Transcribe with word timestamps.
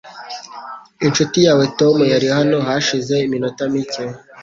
Inshuti 1.05 1.37
yawe 1.45 1.65
Tom 1.79 1.95
yari 2.13 2.27
hano 2.35 2.57
hashize 2.67 3.13
iminota 3.25 3.61
mike. 3.73 4.03